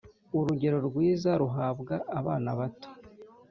urugero 0.37 0.77
rwiza 0.87 1.31
ruhabwa 1.41 1.95
abana 2.19 2.49
bato 2.59 2.89